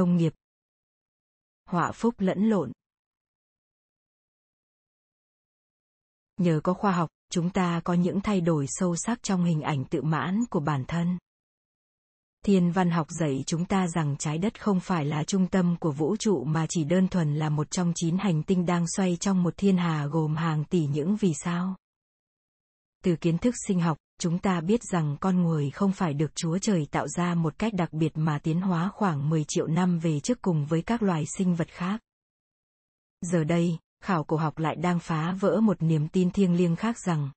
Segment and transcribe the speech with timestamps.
[0.00, 0.32] Nông nghiệp.
[1.66, 2.72] Họa phúc lẫn lộn.
[6.36, 9.84] Nhờ có khoa học, chúng ta có những thay đổi sâu sắc trong hình ảnh
[9.84, 11.18] tự mãn của bản thân.
[12.44, 15.92] Thiên văn học dạy chúng ta rằng trái đất không phải là trung tâm của
[15.92, 19.42] vũ trụ mà chỉ đơn thuần là một trong chín hành tinh đang xoay trong
[19.42, 21.76] một thiên hà gồm hàng tỷ những vì sao.
[23.04, 26.58] Từ kiến thức sinh học, chúng ta biết rằng con người không phải được Chúa
[26.58, 30.20] Trời tạo ra một cách đặc biệt mà tiến hóa khoảng 10 triệu năm về
[30.20, 32.00] trước cùng với các loài sinh vật khác.
[33.20, 36.98] Giờ đây, khảo cổ học lại đang phá vỡ một niềm tin thiêng liêng khác
[36.98, 37.30] rằng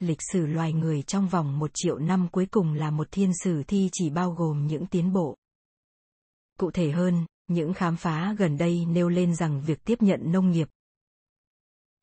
[0.00, 3.62] lịch sử loài người trong vòng một triệu năm cuối cùng là một thiên sử
[3.62, 5.36] thi chỉ bao gồm những tiến bộ.
[6.58, 10.50] Cụ thể hơn, những khám phá gần đây nêu lên rằng việc tiếp nhận nông
[10.50, 10.68] nghiệp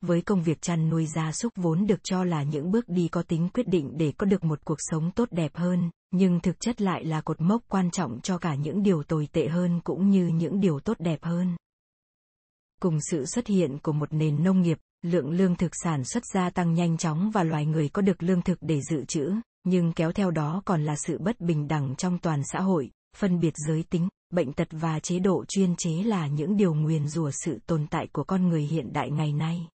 [0.06, 3.22] với công việc chăn nuôi gia súc vốn được cho là những bước đi có
[3.22, 6.82] tính quyết định để có được một cuộc sống tốt đẹp hơn, nhưng thực chất
[6.82, 10.26] lại là cột mốc quan trọng cho cả những điều tồi tệ hơn cũng như
[10.26, 11.56] những điều tốt đẹp hơn.
[12.80, 16.50] Cùng sự xuất hiện của một nền nông nghiệp, lượng lương thực sản xuất gia
[16.50, 19.32] tăng nhanh chóng và loài người có được lương thực để dự trữ,
[19.64, 23.40] nhưng kéo theo đó còn là sự bất bình đẳng trong toàn xã hội, phân
[23.40, 27.30] biệt giới tính, bệnh tật và chế độ chuyên chế là những điều nguyền rủa
[27.44, 29.68] sự tồn tại của con người hiện đại ngày nay.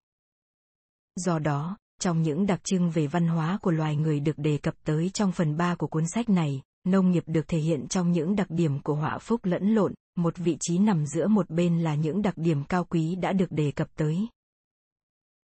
[1.24, 4.74] Do đó, trong những đặc trưng về văn hóa của loài người được đề cập
[4.84, 8.36] tới trong phần 3 của cuốn sách này, nông nghiệp được thể hiện trong những
[8.36, 11.94] đặc điểm của họa phúc lẫn lộn, một vị trí nằm giữa một bên là
[11.94, 14.28] những đặc điểm cao quý đã được đề cập tới.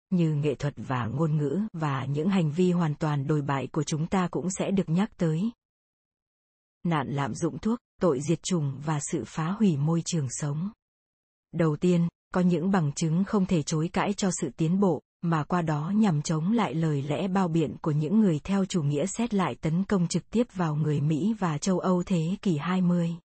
[0.10, 3.84] Như nghệ thuật và ngôn ngữ và những hành vi hoàn toàn đồi bại của
[3.84, 5.52] chúng ta cũng sẽ được nhắc tới.
[6.84, 10.72] Nạn lạm dụng thuốc, tội diệt chủng và sự phá hủy môi trường sống.
[11.54, 15.44] Đầu tiên, có những bằng chứng không thể chối cãi cho sự tiến bộ, mà
[15.44, 19.06] qua đó nhằm chống lại lời lẽ bao biện của những người theo chủ nghĩa
[19.06, 23.16] xét lại tấn công trực tiếp vào người Mỹ và châu Âu thế kỷ 20.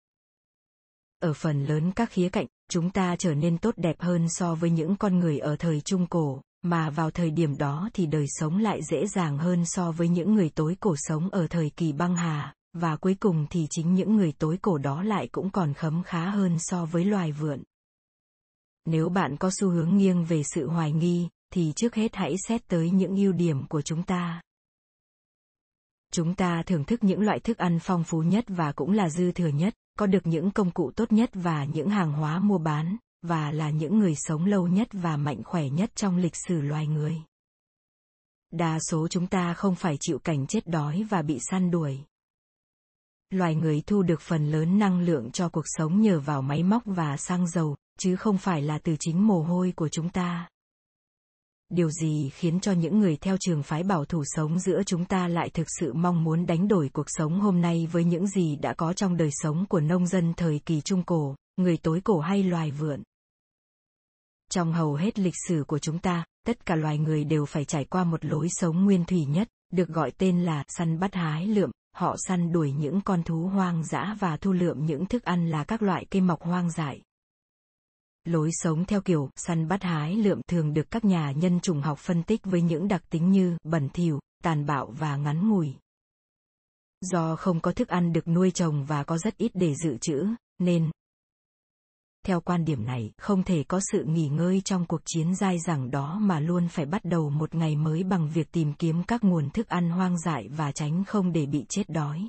[1.20, 4.70] Ở phần lớn các khía cạnh, chúng ta trở nên tốt đẹp hơn so với
[4.70, 8.58] những con người ở thời Trung Cổ, mà vào thời điểm đó thì đời sống
[8.58, 12.16] lại dễ dàng hơn so với những người tối cổ sống ở thời kỳ băng
[12.16, 16.02] hà, và cuối cùng thì chính những người tối cổ đó lại cũng còn khấm
[16.02, 17.62] khá hơn so với loài vượn.
[18.86, 22.68] Nếu bạn có xu hướng nghiêng về sự hoài nghi, thì trước hết hãy xét
[22.68, 24.42] tới những ưu điểm của chúng ta.
[26.12, 29.32] Chúng ta thưởng thức những loại thức ăn phong phú nhất và cũng là dư
[29.32, 32.96] thừa nhất, có được những công cụ tốt nhất và những hàng hóa mua bán,
[33.22, 36.86] và là những người sống lâu nhất và mạnh khỏe nhất trong lịch sử loài
[36.86, 37.16] người.
[38.50, 41.98] Đa số chúng ta không phải chịu cảnh chết đói và bị săn đuổi.
[43.30, 46.82] Loài người thu được phần lớn năng lượng cho cuộc sống nhờ vào máy móc
[46.86, 50.48] và xăng dầu, chứ không phải là từ chính mồ hôi của chúng ta
[51.74, 55.28] điều gì khiến cho những người theo trường phái bảo thủ sống giữa chúng ta
[55.28, 58.74] lại thực sự mong muốn đánh đổi cuộc sống hôm nay với những gì đã
[58.74, 62.42] có trong đời sống của nông dân thời kỳ trung cổ, người tối cổ hay
[62.42, 63.02] loài vượn?
[64.50, 67.84] Trong hầu hết lịch sử của chúng ta, tất cả loài người đều phải trải
[67.84, 71.70] qua một lối sống nguyên thủy nhất, được gọi tên là săn bắt hái lượm.
[71.96, 75.64] Họ săn đuổi những con thú hoang dã và thu lượm những thức ăn là
[75.64, 77.00] các loại cây mọc hoang dại.
[78.24, 81.98] Lối sống theo kiểu săn bắt hái lượm thường được các nhà nhân chủng học
[81.98, 85.74] phân tích với những đặc tính như bẩn thỉu, tàn bạo và ngắn ngủi.
[87.00, 90.26] Do không có thức ăn được nuôi trồng và có rất ít để dự trữ,
[90.58, 90.90] nên
[92.26, 95.90] theo quan điểm này, không thể có sự nghỉ ngơi trong cuộc chiến dai dẳng
[95.90, 99.50] đó mà luôn phải bắt đầu một ngày mới bằng việc tìm kiếm các nguồn
[99.50, 102.28] thức ăn hoang dại và tránh không để bị chết đói.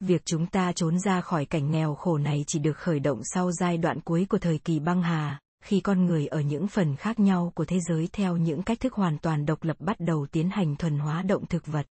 [0.00, 3.52] Việc chúng ta trốn ra khỏi cảnh nghèo khổ này chỉ được khởi động sau
[3.52, 7.20] giai đoạn cuối của thời kỳ băng hà, khi con người ở những phần khác
[7.20, 10.50] nhau của thế giới theo những cách thức hoàn toàn độc lập bắt đầu tiến
[10.50, 11.86] hành thuần hóa động thực vật.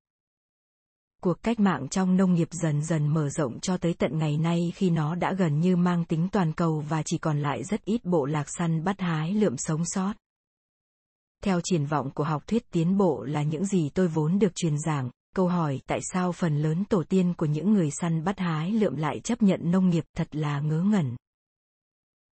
[1.22, 4.72] Cuộc cách mạng trong nông nghiệp dần dần mở rộng cho tới tận ngày nay
[4.76, 8.06] khi nó đã gần như mang tính toàn cầu và chỉ còn lại rất ít
[8.06, 10.14] bộ lạc săn bắt hái lượm sống sót.
[11.44, 14.76] Theo triển vọng của học thuyết tiến bộ là những gì tôi vốn được truyền
[14.86, 18.72] giảng, câu hỏi tại sao phần lớn tổ tiên của những người săn bắt hái
[18.72, 21.16] lượm lại chấp nhận nông nghiệp thật là ngớ ngẩn.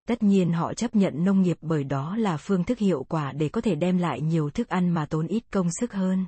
[0.07, 3.49] Tất nhiên họ chấp nhận nông nghiệp bởi đó là phương thức hiệu quả để
[3.49, 6.25] có thể đem lại nhiều thức ăn mà tốn ít công sức hơn.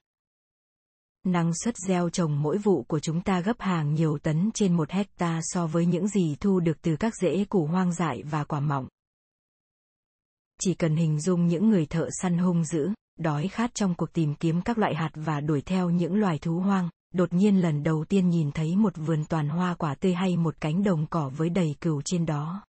[1.23, 4.91] Năng suất gieo trồng mỗi vụ của chúng ta gấp hàng nhiều tấn trên một
[4.91, 8.59] hecta so với những gì thu được từ các rễ củ hoang dại và quả
[8.59, 8.87] mọng.
[10.61, 14.35] Chỉ cần hình dung những người thợ săn hung dữ, đói khát trong cuộc tìm
[14.35, 18.05] kiếm các loại hạt và đuổi theo những loài thú hoang, đột nhiên lần đầu
[18.09, 21.49] tiên nhìn thấy một vườn toàn hoa quả tươi hay một cánh đồng cỏ với
[21.49, 22.63] đầy cừu trên đó.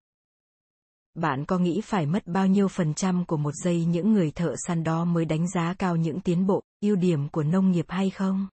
[1.16, 4.56] Bạn có nghĩ phải mất bao nhiêu phần trăm của một giây những người thợ
[4.68, 8.10] săn đó mới đánh giá cao những tiến bộ, ưu điểm của nông nghiệp hay
[8.10, 8.48] không?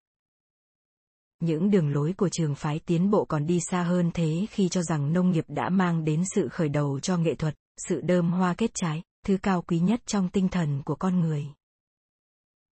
[1.42, 4.82] những đường lối của trường phái tiến bộ còn đi xa hơn thế khi cho
[4.82, 7.54] rằng nông nghiệp đã mang đến sự khởi đầu cho nghệ thuật,
[7.88, 11.46] sự đơm hoa kết trái, thứ cao quý nhất trong tinh thần của con người.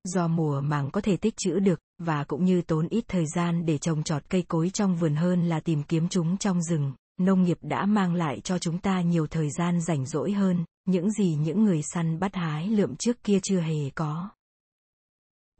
[0.04, 3.66] Do mùa màng có thể tích trữ được, và cũng như tốn ít thời gian
[3.66, 7.42] để trồng trọt cây cối trong vườn hơn là tìm kiếm chúng trong rừng, nông
[7.42, 11.34] nghiệp đã mang lại cho chúng ta nhiều thời gian rảnh rỗi hơn, những gì
[11.34, 14.30] những người săn bắt hái lượm trước kia chưa hề có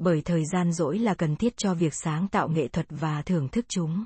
[0.01, 3.49] bởi thời gian rỗi là cần thiết cho việc sáng tạo nghệ thuật và thưởng
[3.49, 4.05] thức chúng.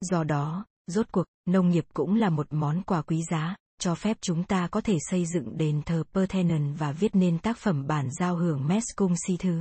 [0.00, 4.16] Do đó, rốt cuộc, nông nghiệp cũng là một món quà quý giá, cho phép
[4.20, 8.08] chúng ta có thể xây dựng đền thờ Parthenon và viết nên tác phẩm bản
[8.20, 9.60] giao hưởng Mescum si thứ.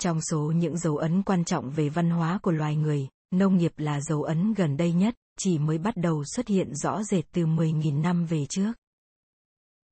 [0.00, 3.72] Trong số những dấu ấn quan trọng về văn hóa của loài người, nông nghiệp
[3.76, 7.46] là dấu ấn gần đây nhất, chỉ mới bắt đầu xuất hiện rõ rệt từ
[7.46, 8.72] 10.000 năm về trước.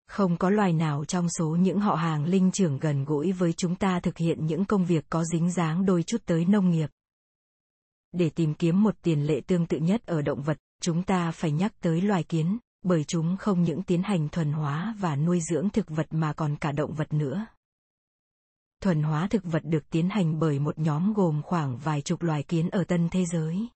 [0.08, 3.76] Không có loài nào trong số những họ hàng linh trưởng gần gũi với chúng
[3.76, 6.90] ta thực hiện những công việc có dính dáng đôi chút tới nông nghiệp.
[8.12, 11.50] Để tìm kiếm một tiền lệ tương tự nhất ở động vật, chúng ta phải
[11.50, 15.70] nhắc tới loài kiến, bởi chúng không những tiến hành thuần hóa và nuôi dưỡng
[15.70, 17.46] thực vật mà còn cả động vật nữa.
[18.82, 22.42] Thuần hóa thực vật được tiến hành bởi một nhóm gồm khoảng vài chục loài
[22.42, 23.68] kiến ở tân thế giới.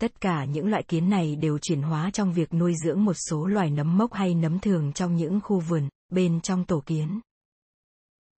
[0.00, 3.46] Tất cả những loại kiến này đều chuyển hóa trong việc nuôi dưỡng một số
[3.46, 7.20] loài nấm mốc hay nấm thường trong những khu vườn, bên trong tổ kiến.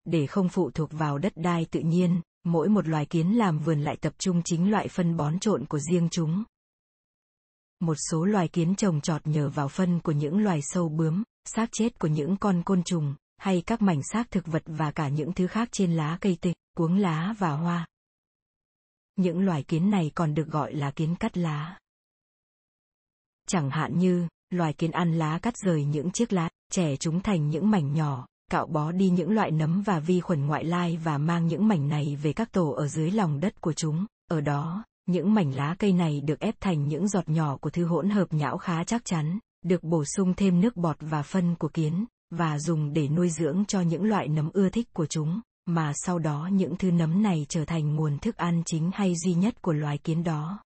[0.05, 3.81] Để không phụ thuộc vào đất đai tự nhiên, mỗi một loài kiến làm vườn
[3.81, 6.43] lại tập trung chính loại phân bón trộn của riêng chúng.
[7.79, 11.69] Một số loài kiến trồng trọt nhờ vào phân của những loài sâu bướm, xác
[11.71, 15.33] chết của những con côn trùng, hay các mảnh xác thực vật và cả những
[15.33, 17.87] thứ khác trên lá cây tịch, cuống lá và hoa.
[19.15, 21.77] Những loài kiến này còn được gọi là kiến cắt lá.
[23.47, 27.49] Chẳng hạn như, loài kiến ăn lá cắt rời những chiếc lá, chẻ chúng thành
[27.49, 31.17] những mảnh nhỏ, cạo bó đi những loại nấm và vi khuẩn ngoại lai và
[31.17, 34.05] mang những mảnh này về các tổ ở dưới lòng đất của chúng.
[34.27, 37.85] Ở đó, những mảnh lá cây này được ép thành những giọt nhỏ của thứ
[37.85, 41.69] hỗn hợp nhão khá chắc chắn, được bổ sung thêm nước bọt và phân của
[41.69, 45.91] kiến, và dùng để nuôi dưỡng cho những loại nấm ưa thích của chúng mà
[45.95, 49.61] sau đó những thứ nấm này trở thành nguồn thức ăn chính hay duy nhất
[49.61, 50.59] của loài kiến đó.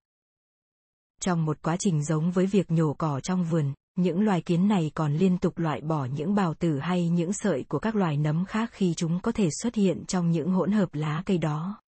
[1.22, 4.92] Trong một quá trình giống với việc nhổ cỏ trong vườn, những loài kiến này
[4.96, 8.46] còn liên tục loại bỏ những bào tử hay những sợi của các loài nấm
[8.46, 11.81] khác khi chúng có thể xuất hiện trong những hỗn hợp lá cây đó.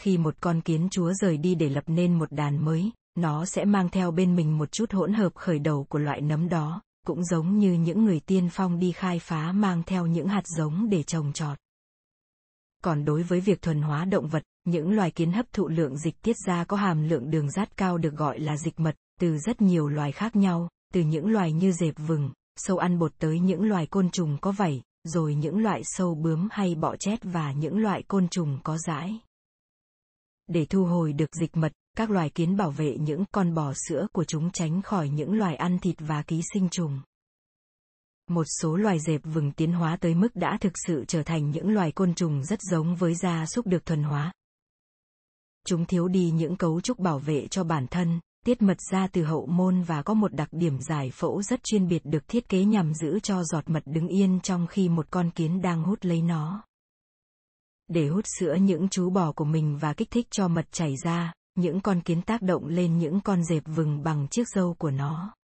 [0.00, 3.64] Khi một con kiến chúa rời đi để lập nên một đàn mới, nó sẽ
[3.64, 7.24] mang theo bên mình một chút hỗn hợp khởi đầu của loại nấm đó, cũng
[7.24, 11.02] giống như những người tiên phong đi khai phá mang theo những hạt giống để
[11.02, 11.58] trồng trọt.
[12.84, 16.22] Còn đối với việc thuần hóa động vật, những loài kiến hấp thụ lượng dịch
[16.22, 19.60] tiết ra có hàm lượng đường rát cao được gọi là dịch mật, từ rất
[19.60, 23.62] nhiều loài khác nhau, từ những loài như dẹp vừng, sâu ăn bột tới những
[23.62, 27.78] loài côn trùng có vảy, rồi những loại sâu bướm hay bọ chét và những
[27.78, 29.20] loại côn trùng có rãi
[30.46, 34.06] để thu hồi được dịch mật, các loài kiến bảo vệ những con bò sữa
[34.12, 37.00] của chúng tránh khỏi những loài ăn thịt và ký sinh trùng.
[38.30, 41.68] Một số loài dẹp vừng tiến hóa tới mức đã thực sự trở thành những
[41.68, 44.32] loài côn trùng rất giống với gia súc được thuần hóa.
[45.66, 49.24] Chúng thiếu đi những cấu trúc bảo vệ cho bản thân, tiết mật ra từ
[49.24, 52.64] hậu môn và có một đặc điểm giải phẫu rất chuyên biệt được thiết kế
[52.64, 56.22] nhằm giữ cho giọt mật đứng yên trong khi một con kiến đang hút lấy
[56.22, 56.64] nó.
[57.88, 61.32] Để hút sữa những chú bò của mình và kích thích cho mật chảy ra,
[61.54, 65.36] những con kiến tác động lên những con dẹp vừng bằng chiếc râu của nó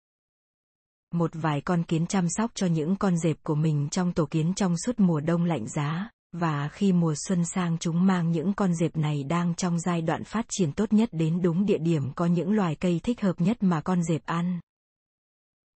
[1.12, 4.54] một vài con kiến chăm sóc cho những con dẹp của mình trong tổ kiến
[4.54, 8.74] trong suốt mùa đông lạnh giá, và khi mùa xuân sang chúng mang những con
[8.74, 12.26] dẹp này đang trong giai đoạn phát triển tốt nhất đến đúng địa điểm có
[12.26, 14.60] những loài cây thích hợp nhất mà con dẹp ăn.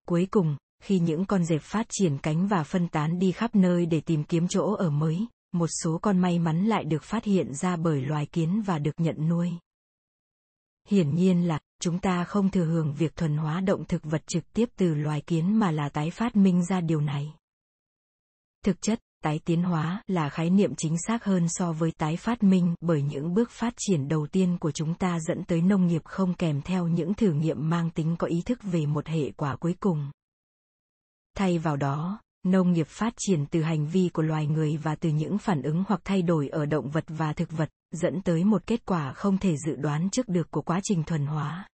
[0.08, 3.86] Cuối cùng, khi những con dẹp phát triển cánh và phân tán đi khắp nơi
[3.86, 7.54] để tìm kiếm chỗ ở mới, một số con may mắn lại được phát hiện
[7.54, 9.52] ra bởi loài kiến và được nhận nuôi.
[10.90, 14.54] Hiển nhiên là, chúng ta không thừa hưởng việc thuần hóa động thực vật trực
[14.54, 17.34] tiếp từ loài kiến mà là tái phát minh ra điều này.
[18.66, 22.44] Thực chất, tái tiến hóa là khái niệm chính xác hơn so với tái phát
[22.44, 26.02] minh bởi những bước phát triển đầu tiên của chúng ta dẫn tới nông nghiệp
[26.06, 29.56] không kèm theo những thử nghiệm mang tính có ý thức về một hệ quả
[29.56, 30.12] cuối cùng.
[31.38, 35.10] Thay vào đó, nông nghiệp phát triển từ hành vi của loài người và từ
[35.10, 38.68] những phản ứng hoặc thay đổi ở động vật và thực vật, dẫn tới một
[38.68, 41.68] kết quả không thể dự đoán trước được của quá trình thuần hóa.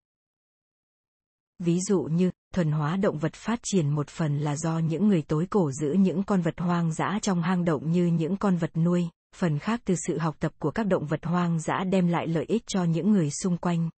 [1.58, 5.22] Ví dụ như, thuần hóa động vật phát triển một phần là do những người
[5.22, 8.70] tối cổ giữ những con vật hoang dã trong hang động như những con vật
[8.76, 12.26] nuôi, phần khác từ sự học tập của các động vật hoang dã đem lại
[12.26, 13.90] lợi ích cho những người xung quanh.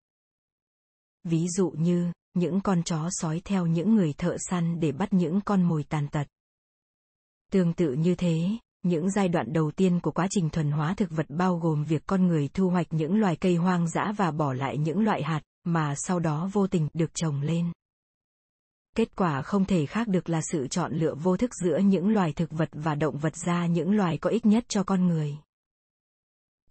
[1.24, 5.40] Ví dụ như, những con chó sói theo những người thợ săn để bắt những
[5.40, 6.26] con mồi tàn tật
[7.52, 8.48] tương tự như thế
[8.82, 12.02] những giai đoạn đầu tiên của quá trình thuần hóa thực vật bao gồm việc
[12.06, 15.40] con người thu hoạch những loài cây hoang dã và bỏ lại những loại hạt
[15.64, 17.72] mà sau đó vô tình được trồng lên.
[18.96, 22.32] Kết quả không thể khác được là sự chọn lựa vô thức giữa những loài
[22.32, 25.36] thực vật và động vật ra những loài có ích nhất cho con người.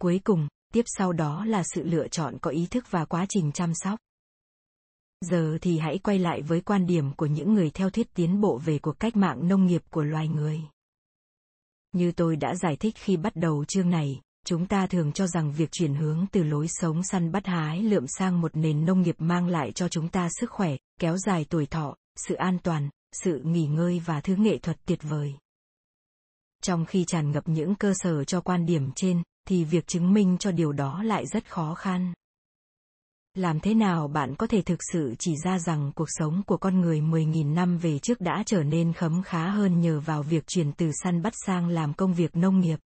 [0.00, 3.52] Cuối cùng, tiếp sau đó là sự lựa chọn có ý thức và quá trình
[3.52, 3.98] chăm sóc.
[5.22, 8.58] Giờ thì hãy quay lại với quan điểm của những người theo thuyết tiến bộ
[8.58, 10.60] về cuộc cách mạng nông nghiệp của loài người.
[11.92, 15.52] Như tôi đã giải thích khi bắt đầu chương này, chúng ta thường cho rằng
[15.52, 19.16] việc chuyển hướng từ lối sống săn bắt hái lượm sang một nền nông nghiệp
[19.18, 23.40] mang lại cho chúng ta sức khỏe, kéo dài tuổi thọ, sự an toàn, sự
[23.44, 25.34] nghỉ ngơi và thứ nghệ thuật tuyệt vời.
[26.62, 30.36] Trong khi tràn ngập những cơ sở cho quan điểm trên, thì việc chứng minh
[30.38, 32.12] cho điều đó lại rất khó khăn.
[33.34, 36.80] Làm thế nào bạn có thể thực sự chỉ ra rằng cuộc sống của con
[36.80, 40.72] người 10.000 năm về trước đã trở nên khấm khá hơn nhờ vào việc chuyển
[40.72, 42.78] từ săn bắt sang làm công việc nông nghiệp?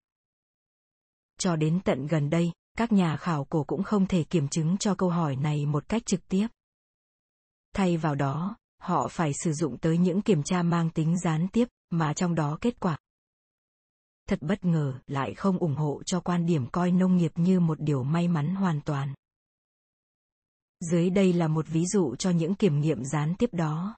[1.39, 4.95] Cho đến tận gần đây, các nhà khảo cổ cũng không thể kiểm chứng cho
[4.95, 6.47] câu hỏi này một cách trực tiếp.
[7.73, 11.67] Thay vào đó, họ phải sử dụng tới những kiểm tra mang tính gián tiếp,
[11.89, 12.97] mà trong đó kết quả
[14.29, 17.79] thật bất ngờ lại không ủng hộ cho quan điểm coi nông nghiệp như một
[17.79, 19.13] điều may mắn hoàn toàn.
[20.91, 23.95] Dưới đây là một ví dụ cho những kiểm nghiệm gián tiếp đó.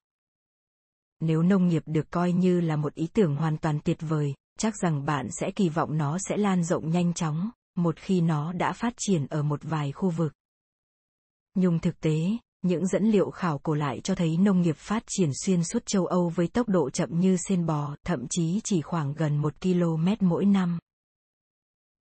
[1.19, 4.73] Nếu nông nghiệp được coi như là một ý tưởng hoàn toàn tuyệt vời, chắc
[4.81, 8.73] rằng bạn sẽ kỳ vọng nó sẽ lan rộng nhanh chóng, một khi nó đã
[8.73, 10.33] phát triển ở một vài khu vực.
[11.53, 12.19] Nhưng thực tế,
[12.61, 16.05] những dẫn liệu khảo cổ lại cho thấy nông nghiệp phát triển xuyên suốt châu
[16.05, 20.07] Âu với tốc độ chậm như sen bò, thậm chí chỉ khoảng gần 1 km
[20.19, 20.79] mỗi năm.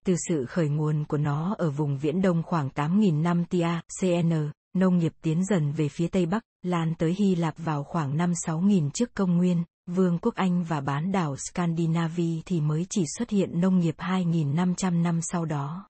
[0.04, 3.68] Từ sự khởi nguồn của nó ở vùng Viễn Đông khoảng 8.000 năm tia,
[4.00, 8.16] CN, nông nghiệp tiến dần về phía Tây Bắc, lan tới Hy Lạp vào khoảng
[8.16, 13.04] năm 6.000 trước công nguyên, Vương quốc Anh và bán đảo Scandinavia thì mới chỉ
[13.18, 15.88] xuất hiện nông nghiệp 2.500 năm sau đó.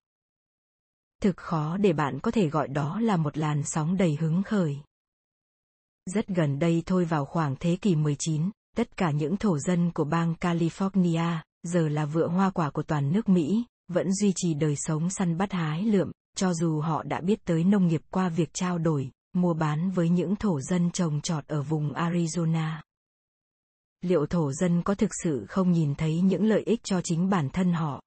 [1.23, 4.77] Thực khó để bạn có thể gọi đó là một làn sóng đầy hứng khởi.
[6.07, 10.05] Rất gần đây thôi vào khoảng thế kỷ 19, tất cả những thổ dân của
[10.05, 14.75] bang California, giờ là vựa hoa quả của toàn nước Mỹ, vẫn duy trì đời
[14.77, 18.55] sống săn bắt hái lượm, cho dù họ đã biết tới nông nghiệp qua việc
[18.55, 22.81] trao đổi, mua bán với những thổ dân trồng trọt ở vùng Arizona.
[24.03, 27.51] Liệu thổ dân có thực sự không nhìn thấy những lợi ích cho chính bản
[27.51, 28.03] thân họ?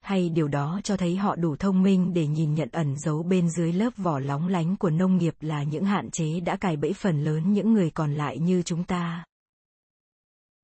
[0.00, 3.50] Hay điều đó cho thấy họ đủ thông minh để nhìn nhận ẩn giấu bên
[3.50, 6.92] dưới lớp vỏ lóng lánh của nông nghiệp là những hạn chế đã cài bẫy
[6.92, 9.24] phần lớn những người còn lại như chúng ta?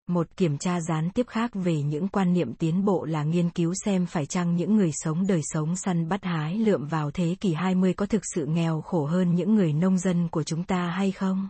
[0.08, 3.74] Một kiểm tra gián tiếp khác về những quan niệm tiến bộ là nghiên cứu
[3.84, 7.52] xem phải chăng những người sống đời sống săn bắt hái lượm vào thế kỷ
[7.52, 11.12] 20 có thực sự nghèo khổ hơn những người nông dân của chúng ta hay
[11.12, 11.48] không.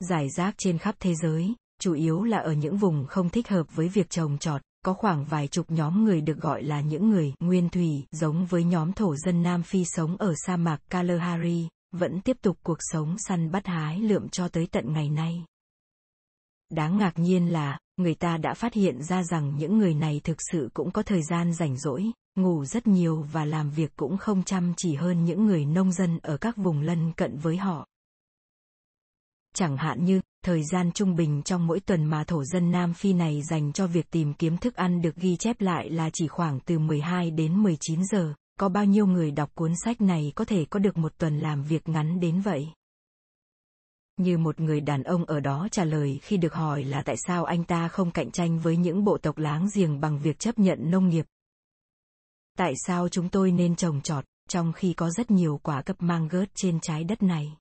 [0.00, 3.74] Giải rác trên khắp thế giới, chủ yếu là ở những vùng không thích hợp
[3.74, 7.32] với việc trồng trọt, có khoảng vài chục nhóm người được gọi là những người
[7.40, 12.20] nguyên thủy, giống với nhóm thổ dân Nam Phi sống ở sa mạc Kalahari, vẫn
[12.20, 15.44] tiếp tục cuộc sống săn bắt hái lượm cho tới tận ngày nay.
[16.70, 20.36] Đáng ngạc nhiên là, người ta đã phát hiện ra rằng những người này thực
[20.50, 24.42] sự cũng có thời gian rảnh rỗi, ngủ rất nhiều và làm việc cũng không
[24.42, 27.86] chăm chỉ hơn những người nông dân ở các vùng lân cận với họ.
[29.54, 33.12] Chẳng hạn như, thời gian trung bình trong mỗi tuần mà thổ dân Nam Phi
[33.12, 36.60] này dành cho việc tìm kiếm thức ăn được ghi chép lại là chỉ khoảng
[36.60, 38.34] từ 12 đến 19 giờ.
[38.60, 41.62] Có bao nhiêu người đọc cuốn sách này có thể có được một tuần làm
[41.62, 42.68] việc ngắn đến vậy?
[44.16, 47.44] Như một người đàn ông ở đó trả lời khi được hỏi là tại sao
[47.44, 50.90] anh ta không cạnh tranh với những bộ tộc láng giềng bằng việc chấp nhận
[50.90, 51.26] nông nghiệp.
[52.58, 56.28] Tại sao chúng tôi nên trồng trọt, trong khi có rất nhiều quả cấp mang
[56.28, 57.56] gớt trên trái đất này?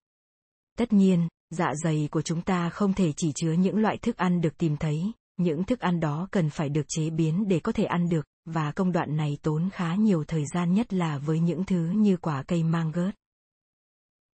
[0.78, 4.42] Tất nhiên, dạ dày của chúng ta không thể chỉ chứa những loại thức ăn
[4.42, 7.84] được tìm thấy, những thức ăn đó cần phải được chế biến để có thể
[7.84, 11.64] ăn được, và công đoạn này tốn khá nhiều thời gian nhất là với những
[11.66, 13.16] thứ như quả cây mang gớt.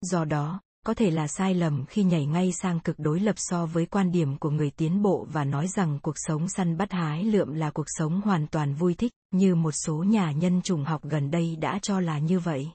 [0.00, 3.66] Do đó, có thể là sai lầm khi nhảy ngay sang cực đối lập so
[3.66, 7.24] với quan điểm của người tiến bộ và nói rằng cuộc sống săn bắt hái
[7.24, 11.04] lượm là cuộc sống hoàn toàn vui thích, như một số nhà nhân chủng học
[11.04, 12.68] gần đây đã cho là như vậy.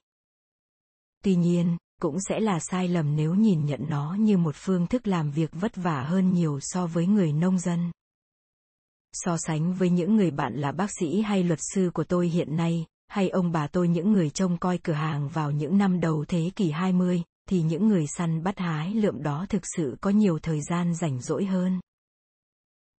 [1.23, 5.07] Tuy nhiên, cũng sẽ là sai lầm nếu nhìn nhận nó như một phương thức
[5.07, 7.91] làm việc vất vả hơn nhiều so với người nông dân.
[9.13, 12.55] So sánh với những người bạn là bác sĩ hay luật sư của tôi hiện
[12.55, 16.25] nay, hay ông bà tôi những người trông coi cửa hàng vào những năm đầu
[16.27, 20.39] thế kỷ 20, thì những người săn bắt hái lượm đó thực sự có nhiều
[20.39, 21.79] thời gian rảnh rỗi hơn.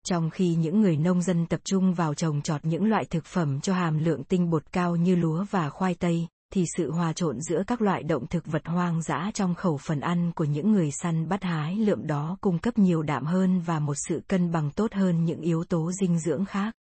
[0.06, 3.60] Trong khi những người nông dân tập trung vào trồng trọt những loại thực phẩm
[3.60, 7.40] cho hàm lượng tinh bột cao như lúa và khoai tây, thì sự hòa trộn
[7.40, 10.90] giữa các loại động thực vật hoang dã trong khẩu phần ăn của những người
[10.90, 14.70] săn bắt hái lượm đó cung cấp nhiều đạm hơn và một sự cân bằng
[14.70, 16.74] tốt hơn những yếu tố dinh dưỡng khác.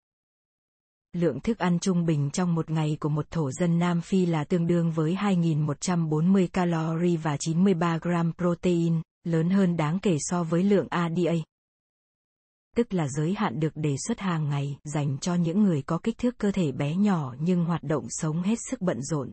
[1.16, 4.44] Lượng thức ăn trung bình trong một ngày của một thổ dân Nam Phi là
[4.44, 10.64] tương đương với 2.140 calorie và 93 gram protein, lớn hơn đáng kể so với
[10.64, 11.34] lượng ADA.
[12.76, 16.18] Tức là giới hạn được đề xuất hàng ngày dành cho những người có kích
[16.18, 19.32] thước cơ thể bé nhỏ nhưng hoạt động sống hết sức bận rộn.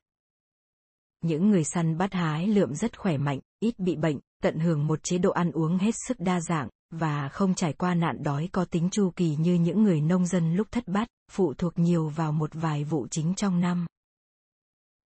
[1.20, 5.00] Những người săn bắt hái lượm rất khỏe mạnh, ít bị bệnh, tận hưởng một
[5.02, 8.64] chế độ ăn uống hết sức đa dạng, và không trải qua nạn đói có
[8.64, 12.32] tính chu kỳ như những người nông dân lúc thất bát, phụ thuộc nhiều vào
[12.32, 13.86] một vài vụ chính trong năm.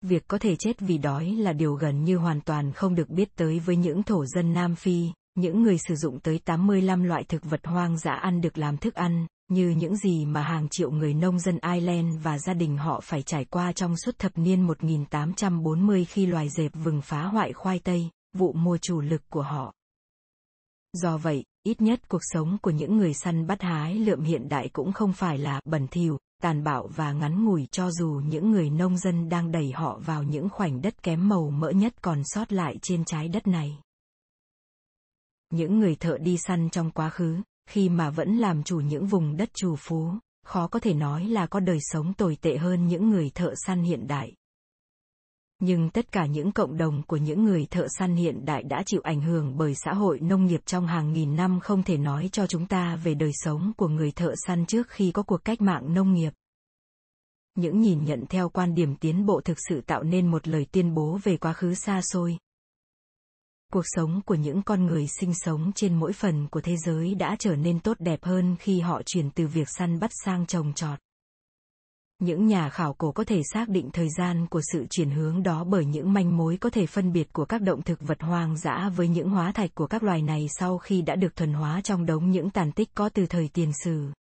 [0.03, 3.37] Việc có thể chết vì đói là điều gần như hoàn toàn không được biết
[3.37, 7.45] tới với những thổ dân Nam Phi, những người sử dụng tới 85 loại thực
[7.45, 11.15] vật hoang dã ăn được làm thức ăn, như những gì mà hàng triệu người
[11.15, 16.05] nông dân Ireland và gia đình họ phải trải qua trong suốt thập niên 1840
[16.05, 19.73] khi loài dẹp vừng phá hoại khoai tây, vụ mùa chủ lực của họ.
[20.93, 24.69] Do vậy, ít nhất cuộc sống của những người săn bắt hái lượm hiện đại
[24.69, 28.71] cũng không phải là bẩn thỉu, tàn bạo và ngắn ngủi cho dù những người
[28.71, 32.53] nông dân đang đẩy họ vào những khoảnh đất kém màu mỡ nhất còn sót
[32.53, 33.79] lại trên trái đất này.
[35.51, 39.37] Những người thợ đi săn trong quá khứ, khi mà vẫn làm chủ những vùng
[39.37, 40.13] đất trù phú,
[40.47, 43.83] khó có thể nói là có đời sống tồi tệ hơn những người thợ săn
[43.83, 44.33] hiện đại.
[45.67, 49.01] Nhưng tất cả những cộng đồng của những người thợ săn hiện đại đã chịu
[49.05, 52.47] ảnh hưởng bởi xã hội nông nghiệp trong hàng nghìn năm không thể nói cho
[52.47, 55.95] chúng ta về đời sống của người thợ săn trước khi có cuộc cách mạng
[55.95, 56.31] nông nghiệp.
[57.55, 60.95] Những nhìn nhận theo quan điểm tiến bộ thực sự tạo nên một lời tuyên
[60.95, 62.39] bố về quá khứ xa xôi,
[63.73, 67.37] cuộc sống của những con người sinh sống trên mỗi phần của thế giới đã
[67.39, 70.99] trở nên tốt đẹp hơn khi họ chuyển từ việc săn bắt sang trồng trọt
[72.19, 75.65] những nhà khảo cổ có thể xác định thời gian của sự chuyển hướng đó
[75.65, 78.91] bởi những manh mối có thể phân biệt của các động thực vật hoang dã
[78.97, 82.07] với những hóa thạch của các loài này sau khi đã được thuần hóa trong
[82.07, 84.13] đống những tàn tích có từ thời tiền sử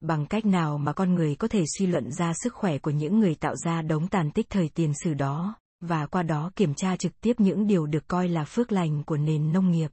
[0.00, 3.18] bằng cách nào mà con người có thể suy luận ra sức khỏe của những
[3.18, 6.96] người tạo ra đống tàn tích thời tiền sử đó và qua đó kiểm tra
[6.96, 9.90] trực tiếp những điều được coi là phước lành của nền nông nghiệp.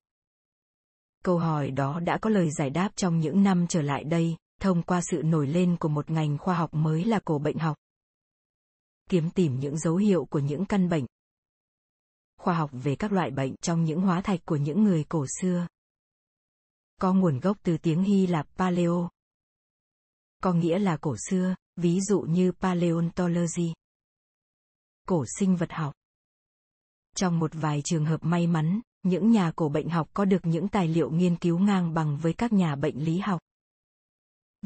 [1.24, 4.82] Câu hỏi đó đã có lời giải đáp trong những năm trở lại đây, thông
[4.84, 7.78] qua sự nổi lên của một ngành khoa học mới là cổ bệnh học.
[9.10, 11.06] Kiếm tìm những dấu hiệu của những căn bệnh.
[12.38, 15.68] Khoa học về các loại bệnh trong những hóa thạch của những người cổ xưa.
[17.02, 19.10] Có nguồn gốc từ tiếng Hy Lạp Paleo.
[20.44, 23.74] Có nghĩa là cổ xưa, ví dụ như paleontology
[25.08, 25.94] cổ sinh vật học.
[27.16, 30.68] Trong một vài trường hợp may mắn, những nhà cổ bệnh học có được những
[30.68, 33.42] tài liệu nghiên cứu ngang bằng với các nhà bệnh lý học.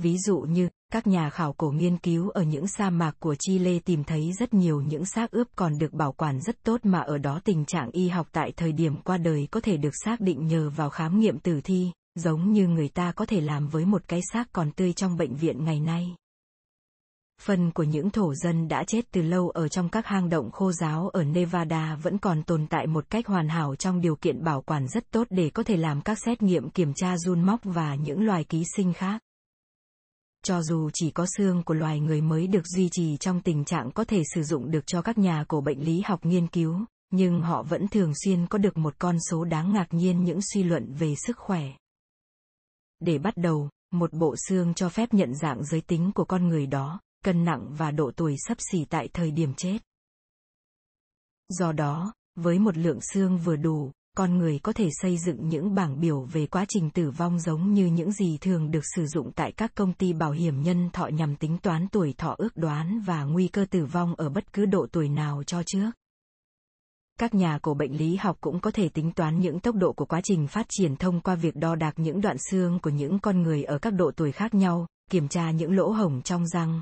[0.01, 3.79] Ví dụ như, các nhà khảo cổ nghiên cứu ở những sa mạc của Chile
[3.79, 7.17] tìm thấy rất nhiều những xác ướp còn được bảo quản rất tốt mà ở
[7.17, 10.47] đó tình trạng y học tại thời điểm qua đời có thể được xác định
[10.47, 14.01] nhờ vào khám nghiệm tử thi, giống như người ta có thể làm với một
[14.07, 16.15] cái xác còn tươi trong bệnh viện ngày nay.
[17.41, 20.71] Phần của những thổ dân đã chết từ lâu ở trong các hang động khô
[20.71, 24.61] giáo ở Nevada vẫn còn tồn tại một cách hoàn hảo trong điều kiện bảo
[24.61, 27.95] quản rất tốt để có thể làm các xét nghiệm kiểm tra run móc và
[27.95, 29.21] những loài ký sinh khác.
[30.43, 33.91] Cho dù chỉ có xương của loài người mới được duy trì trong tình trạng
[33.91, 37.41] có thể sử dụng được cho các nhà cổ bệnh lý học nghiên cứu, nhưng
[37.41, 40.93] họ vẫn thường xuyên có được một con số đáng ngạc nhiên những suy luận
[40.93, 41.63] về sức khỏe.
[42.99, 46.67] Để bắt đầu, một bộ xương cho phép nhận dạng giới tính của con người
[46.67, 49.77] đó, cân nặng và độ tuổi sắp xỉ tại thời điểm chết.
[51.49, 55.75] Do đó, với một lượng xương vừa đủ, con người có thể xây dựng những
[55.75, 59.31] bảng biểu về quá trình tử vong giống như những gì thường được sử dụng
[59.31, 63.01] tại các công ty bảo hiểm nhân thọ nhằm tính toán tuổi thọ ước đoán
[63.05, 65.91] và nguy cơ tử vong ở bất cứ độ tuổi nào cho trước.
[67.19, 70.05] Các nhà cổ bệnh lý học cũng có thể tính toán những tốc độ của
[70.05, 73.41] quá trình phát triển thông qua việc đo đạc những đoạn xương của những con
[73.41, 76.81] người ở các độ tuổi khác nhau, kiểm tra những lỗ hổng trong răng,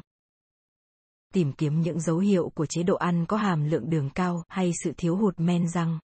[1.33, 4.71] tìm kiếm những dấu hiệu của chế độ ăn có hàm lượng đường cao hay
[4.83, 5.99] sự thiếu hụt men răng.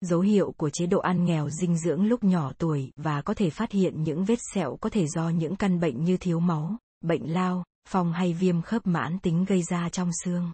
[0.00, 3.50] Dấu hiệu của chế độ ăn nghèo dinh dưỡng lúc nhỏ tuổi và có thể
[3.50, 7.32] phát hiện những vết sẹo có thể do những căn bệnh như thiếu máu, bệnh
[7.32, 10.52] lao, phong hay viêm khớp mãn tính gây ra trong xương.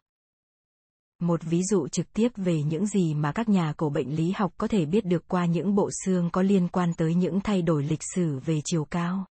[1.21, 4.53] Một ví dụ trực tiếp về những gì mà các nhà cổ bệnh lý học
[4.59, 7.83] có thể biết được qua những bộ xương có liên quan tới những thay đổi
[7.83, 9.27] lịch sử về chiều cao.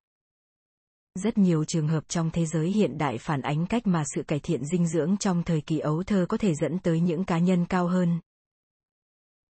[1.15, 4.41] Rất nhiều trường hợp trong thế giới hiện đại phản ánh cách mà sự cải
[4.41, 7.67] thiện dinh dưỡng trong thời kỳ ấu thơ có thể dẫn tới những cá nhân
[7.67, 8.21] cao hơn.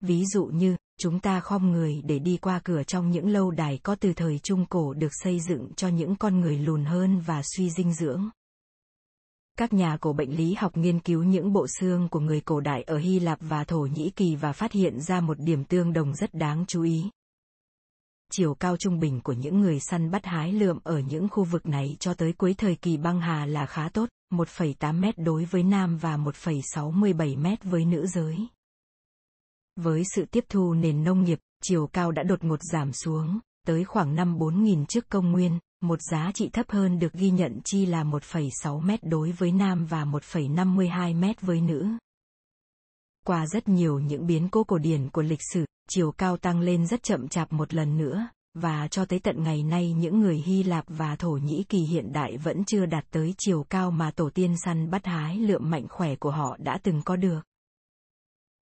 [0.02, 3.78] Ví dụ như, chúng ta khom người để đi qua cửa trong những lâu đài
[3.82, 7.42] có từ thời Trung Cổ được xây dựng cho những con người lùn hơn và
[7.42, 8.30] suy dinh dưỡng.
[9.58, 12.82] Các nhà cổ bệnh lý học nghiên cứu những bộ xương của người cổ đại
[12.82, 16.14] ở Hy Lạp và Thổ Nhĩ Kỳ và phát hiện ra một điểm tương đồng
[16.14, 17.10] rất đáng chú ý.
[18.32, 21.66] Chiều cao trung bình của những người săn bắt hái lượm ở những khu vực
[21.66, 25.62] này cho tới cuối thời kỳ băng hà là khá tốt, 1,8 mét đối với
[25.62, 28.36] nam và 1,67 mét với nữ giới.
[29.76, 33.84] Với sự tiếp thu nền nông nghiệp, chiều cao đã đột ngột giảm xuống, tới
[33.84, 37.86] khoảng năm 4000 trước công nguyên, một giá trị thấp hơn được ghi nhận chi
[37.86, 41.86] là 1,6 mét đối với nam và 1,52 mét với nữ.
[43.26, 46.86] Qua rất nhiều những biến cố cổ điển của lịch sử, chiều cao tăng lên
[46.86, 50.62] rất chậm chạp một lần nữa, và cho tới tận ngày nay những người Hy
[50.62, 54.30] Lạp và Thổ Nhĩ Kỳ hiện đại vẫn chưa đạt tới chiều cao mà tổ
[54.30, 57.40] tiên săn bắt hái lượm mạnh khỏe của họ đã từng có được.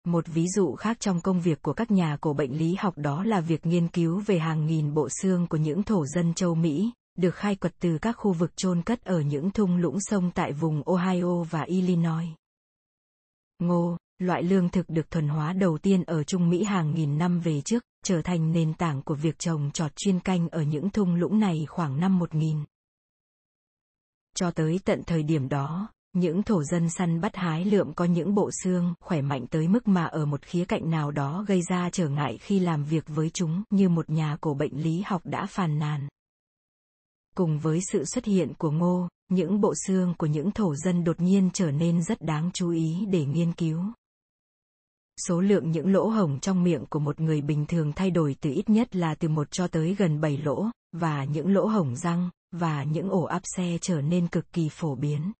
[0.05, 3.23] Một ví dụ khác trong công việc của các nhà cổ bệnh lý học đó
[3.23, 6.91] là việc nghiên cứu về hàng nghìn bộ xương của những thổ dân châu Mỹ,
[7.17, 10.51] được khai quật từ các khu vực chôn cất ở những thung lũng sông tại
[10.51, 12.29] vùng Ohio và Illinois.
[13.59, 17.39] Ngô, loại lương thực được thuần hóa đầu tiên ở Trung Mỹ hàng nghìn năm
[17.39, 21.15] về trước, trở thành nền tảng của việc trồng trọt chuyên canh ở những thung
[21.15, 22.63] lũng này khoảng năm 1000.
[24.35, 28.35] Cho tới tận thời điểm đó, những thổ dân săn bắt hái lượm có những
[28.35, 31.89] bộ xương khỏe mạnh tới mức mà ở một khía cạnh nào đó gây ra
[31.89, 35.45] trở ngại khi làm việc với chúng như một nhà cổ bệnh lý học đã
[35.45, 36.07] phàn nàn.
[37.35, 41.19] Cùng với sự xuất hiện của ngô, những bộ xương của những thổ dân đột
[41.21, 43.83] nhiên trở nên rất đáng chú ý để nghiên cứu.
[45.27, 48.49] Số lượng những lỗ hổng trong miệng của một người bình thường thay đổi từ
[48.49, 52.29] ít nhất là từ một cho tới gần 7 lỗ, và những lỗ hổng răng,
[52.51, 55.31] và những ổ áp xe trở nên cực kỳ phổ biến.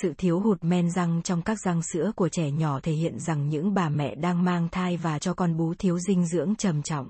[0.00, 3.48] Sự thiếu hụt men răng trong các răng sữa của trẻ nhỏ thể hiện rằng
[3.48, 7.08] những bà mẹ đang mang thai và cho con bú thiếu dinh dưỡng trầm trọng.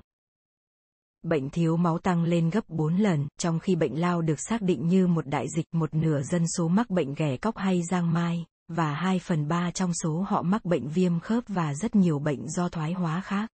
[1.21, 4.87] Bệnh thiếu máu tăng lên gấp 4 lần, trong khi bệnh lao được xác định
[4.87, 8.45] như một đại dịch một nửa dân số mắc bệnh ghẻ cóc hay giang mai,
[8.67, 12.49] và 2 phần 3 trong số họ mắc bệnh viêm khớp và rất nhiều bệnh
[12.49, 13.49] do thoái hóa khác.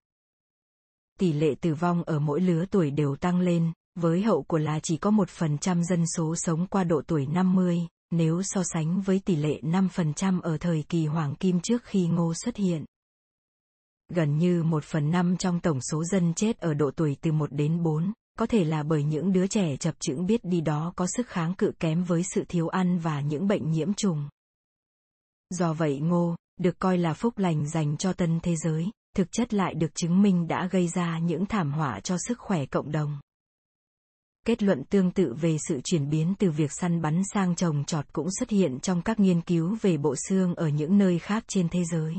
[1.18, 4.80] Tỷ lệ tử vong ở mỗi lứa tuổi đều tăng lên, với hậu của là
[4.82, 9.37] chỉ có 1% dân số sống qua độ tuổi 50, nếu so sánh với tỷ
[9.37, 12.85] lệ 5% ở thời kỳ hoàng kim trước khi ngô xuất hiện.
[14.09, 17.53] Gần như một phần năm trong tổng số dân chết ở độ tuổi từ 1
[17.53, 21.07] đến 4, có thể là bởi những đứa trẻ chập chững biết đi đó có
[21.16, 24.29] sức kháng cự kém với sự thiếu ăn và những bệnh nhiễm trùng.
[25.51, 29.55] Do vậy ngô, được coi là phúc lành dành cho tân thế giới, thực chất
[29.55, 33.21] lại được chứng minh đã gây ra những thảm họa cho sức khỏe cộng đồng.
[34.46, 38.12] Kết luận tương tự về sự chuyển biến từ việc săn bắn sang trồng trọt
[38.12, 41.68] cũng xuất hiện trong các nghiên cứu về bộ xương ở những nơi khác trên
[41.68, 42.14] thế giới.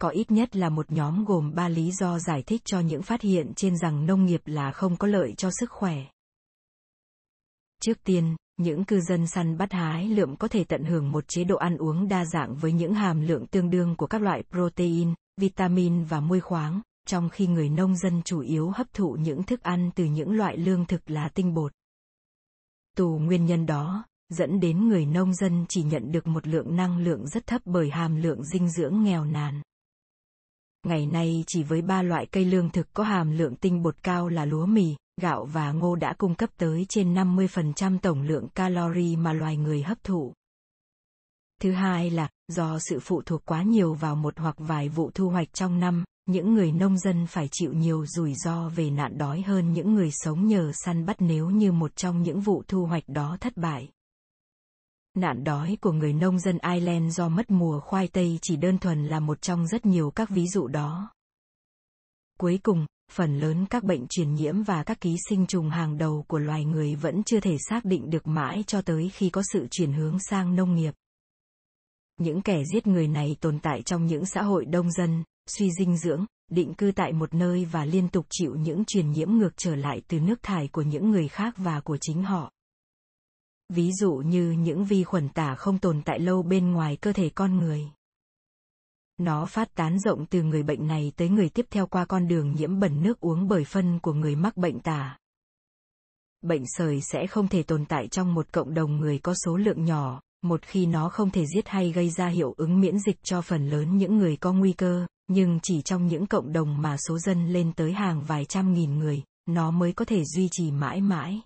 [0.00, 3.20] Có ít nhất là một nhóm gồm ba lý do giải thích cho những phát
[3.20, 5.96] hiện trên rằng nông nghiệp là không có lợi cho sức khỏe.
[7.82, 11.44] Trước tiên, những cư dân săn bắt hái lượm có thể tận hưởng một chế
[11.44, 15.14] độ ăn uống đa dạng với những hàm lượng tương đương của các loại protein,
[15.36, 19.62] vitamin và muối khoáng, trong khi người nông dân chủ yếu hấp thụ những thức
[19.62, 21.72] ăn từ những loại lương thực là tinh bột.
[22.96, 26.98] Tù nguyên nhân đó, dẫn đến người nông dân chỉ nhận được một lượng năng
[26.98, 29.62] lượng rất thấp bởi hàm lượng dinh dưỡng nghèo nàn.
[30.86, 34.28] Ngày nay chỉ với ba loại cây lương thực có hàm lượng tinh bột cao
[34.28, 39.16] là lúa mì, gạo và ngô đã cung cấp tới trên 50% tổng lượng calori
[39.16, 40.32] mà loài người hấp thụ.
[41.60, 45.28] Thứ hai là, do sự phụ thuộc quá nhiều vào một hoặc vài vụ thu
[45.28, 49.42] hoạch trong năm, những người nông dân phải chịu nhiều rủi ro về nạn đói
[49.42, 53.04] hơn những người sống nhờ săn bắt nếu như một trong những vụ thu hoạch
[53.06, 53.88] đó thất bại.
[55.14, 59.06] Nạn đói của người nông dân Ireland do mất mùa khoai tây chỉ đơn thuần
[59.06, 61.10] là một trong rất nhiều các ví dụ đó.
[62.38, 66.24] Cuối cùng, phần lớn các bệnh truyền nhiễm và các ký sinh trùng hàng đầu
[66.28, 69.66] của loài người vẫn chưa thể xác định được mãi cho tới khi có sự
[69.70, 70.94] chuyển hướng sang nông nghiệp.
[72.20, 75.96] Những kẻ giết người này tồn tại trong những xã hội đông dân, suy dinh
[75.96, 79.74] dưỡng, định cư tại một nơi và liên tục chịu những truyền nhiễm ngược trở
[79.74, 82.52] lại từ nước thải của những người khác và của chính họ.
[83.68, 87.30] Ví dụ như những vi khuẩn tả không tồn tại lâu bên ngoài cơ thể
[87.34, 87.84] con người.
[89.18, 92.54] Nó phát tán rộng từ người bệnh này tới người tiếp theo qua con đường
[92.54, 95.18] nhiễm bẩn nước uống bởi phân của người mắc bệnh tả.
[96.42, 99.84] Bệnh sởi sẽ không thể tồn tại trong một cộng đồng người có số lượng
[99.84, 103.42] nhỏ, một khi nó không thể giết hay gây ra hiệu ứng miễn dịch cho
[103.42, 107.18] phần lớn những người có nguy cơ, nhưng chỉ trong những cộng đồng mà số
[107.18, 111.00] dân lên tới hàng vài trăm nghìn người, nó mới có thể duy trì mãi
[111.00, 111.40] mãi.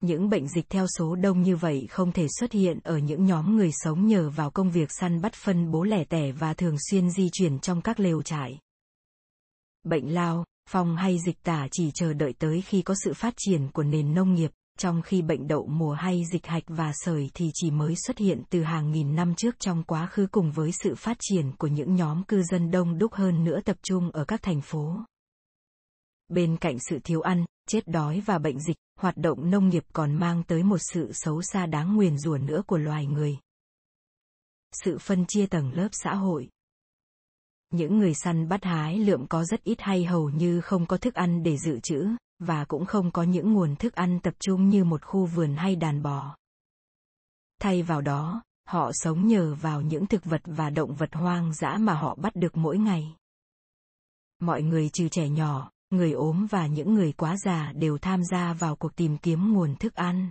[0.00, 3.56] Những bệnh dịch theo số đông như vậy không thể xuất hiện ở những nhóm
[3.56, 7.10] người sống nhờ vào công việc săn bắt phân bố lẻ tẻ và thường xuyên
[7.10, 8.58] di chuyển trong các lều trại.
[9.84, 13.68] Bệnh lao, phong hay dịch tả chỉ chờ đợi tới khi có sự phát triển
[13.72, 17.50] của nền nông nghiệp, trong khi bệnh đậu mùa hay dịch hạch và sởi thì
[17.54, 20.94] chỉ mới xuất hiện từ hàng nghìn năm trước trong quá khứ cùng với sự
[20.94, 24.42] phát triển của những nhóm cư dân đông đúc hơn nữa tập trung ở các
[24.42, 24.96] thành phố.
[26.28, 30.14] Bên cạnh sự thiếu ăn, chết đói và bệnh dịch, hoạt động nông nghiệp còn
[30.14, 33.38] mang tới một sự xấu xa đáng nguyền rủa nữa của loài người.
[34.72, 36.48] Sự phân chia tầng lớp xã hội.
[37.70, 41.14] Những người săn bắt hái lượm có rất ít hay hầu như không có thức
[41.14, 42.06] ăn để dự trữ,
[42.40, 45.76] và cũng không có những nguồn thức ăn tập trung như một khu vườn hay
[45.76, 46.36] đàn bò.
[47.60, 51.76] Thay vào đó, họ sống nhờ vào những thực vật và động vật hoang dã
[51.80, 53.16] mà họ bắt được mỗi ngày.
[54.38, 58.52] Mọi người trừ trẻ nhỏ, người ốm và những người quá già đều tham gia
[58.52, 60.30] vào cuộc tìm kiếm nguồn thức ăn.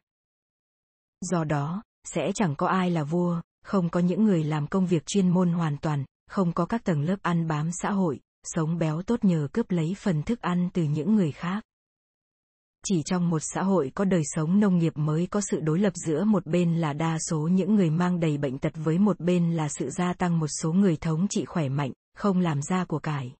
[1.22, 5.06] Do đó, sẽ chẳng có ai là vua, không có những người làm công việc
[5.06, 9.02] chuyên môn hoàn toàn, không có các tầng lớp ăn bám xã hội, sống béo
[9.02, 11.64] tốt nhờ cướp lấy phần thức ăn từ những người khác.
[12.88, 15.94] Chỉ trong một xã hội có đời sống nông nghiệp mới có sự đối lập
[15.96, 19.52] giữa một bên là đa số những người mang đầy bệnh tật với một bên
[19.52, 23.00] là sự gia tăng một số người thống trị khỏe mạnh, không làm ra của
[23.00, 23.34] cải.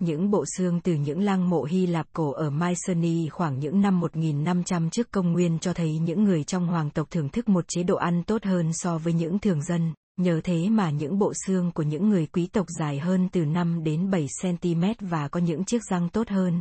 [0.00, 4.00] Những bộ xương từ những lăng mộ Hy Lạp cổ ở Mycenae khoảng những năm
[4.00, 7.82] 1500 trước công nguyên cho thấy những người trong hoàng tộc thưởng thức một chế
[7.82, 11.72] độ ăn tốt hơn so với những thường dân, nhờ thế mà những bộ xương
[11.72, 15.64] của những người quý tộc dài hơn từ 5 đến 7 cm và có những
[15.64, 16.60] chiếc răng tốt hơn.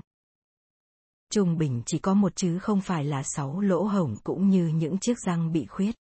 [1.34, 4.98] Trung bình chỉ có một chứ không phải là sáu lỗ hổng cũng như những
[4.98, 5.96] chiếc răng bị khuyết.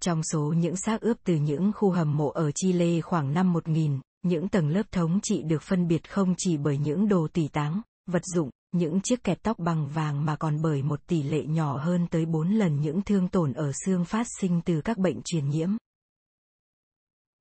[0.00, 4.00] Trong số những xác ướp từ những khu hầm mộ ở Chile khoảng năm 1000,
[4.22, 7.80] những tầng lớp thống trị được phân biệt không chỉ bởi những đồ tỉ táng,
[8.06, 11.76] vật dụng, những chiếc kẹp tóc bằng vàng mà còn bởi một tỷ lệ nhỏ
[11.76, 15.48] hơn tới 4 lần những thương tổn ở xương phát sinh từ các bệnh truyền
[15.48, 15.70] nhiễm.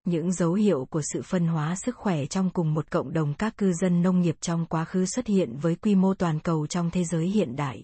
[0.08, 3.58] Những dấu hiệu của sự phân hóa sức khỏe trong cùng một cộng đồng các
[3.58, 6.90] cư dân nông nghiệp trong quá khứ xuất hiện với quy mô toàn cầu trong
[6.92, 7.84] thế giới hiện đại.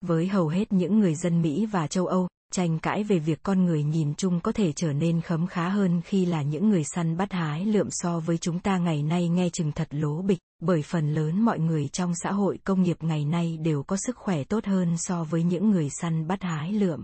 [0.00, 3.64] Với hầu hết những người dân Mỹ và châu Âu, tranh cãi về việc con
[3.64, 7.16] người nhìn chung có thể trở nên khấm khá hơn khi là những người săn
[7.16, 10.82] bắt hái lượm so với chúng ta ngày nay nghe chừng thật lố bịch, bởi
[10.82, 14.44] phần lớn mọi người trong xã hội công nghiệp ngày nay đều có sức khỏe
[14.44, 17.02] tốt hơn so với những người săn bắt hái lượm.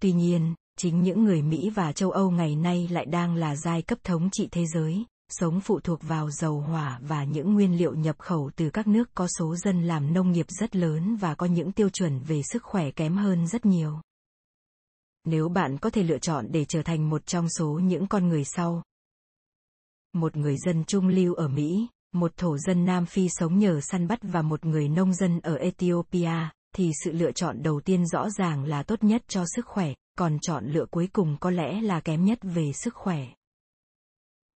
[0.00, 3.82] Tuy nhiên, chính những người Mỹ và châu Âu ngày nay lại đang là giai
[3.82, 7.94] cấp thống trị thế giới, sống phụ thuộc vào dầu hỏa và những nguyên liệu
[7.94, 11.46] nhập khẩu từ các nước có số dân làm nông nghiệp rất lớn và có
[11.46, 14.00] những tiêu chuẩn về sức khỏe kém hơn rất nhiều.
[15.24, 18.44] Nếu bạn có thể lựa chọn để trở thành một trong số những con người
[18.44, 18.82] sau.
[20.12, 24.08] Một người dân trung lưu ở Mỹ, một thổ dân Nam Phi sống nhờ săn
[24.08, 28.30] bắt và một người nông dân ở Ethiopia, thì sự lựa chọn đầu tiên rõ
[28.30, 32.00] ràng là tốt nhất cho sức khỏe, còn chọn lựa cuối cùng có lẽ là
[32.00, 33.26] kém nhất về sức khỏe.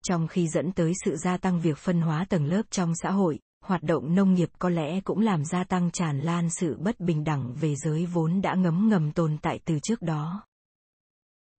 [0.05, 3.39] Trong khi dẫn tới sự gia tăng việc phân hóa tầng lớp trong xã hội,
[3.65, 7.25] hoạt động nông nghiệp có lẽ cũng làm gia tăng tràn lan sự bất bình
[7.25, 10.47] đẳng về giới vốn đã ngấm ngầm tồn tại từ trước đó.